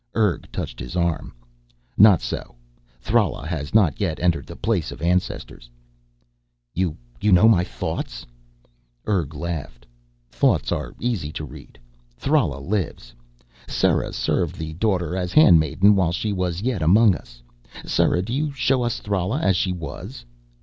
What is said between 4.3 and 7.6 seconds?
the Place of Ancestors." "You know